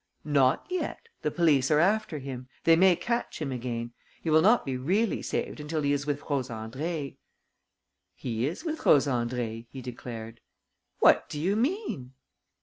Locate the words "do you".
11.29-11.55